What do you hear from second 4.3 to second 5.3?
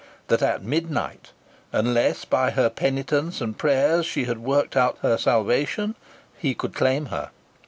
worked out her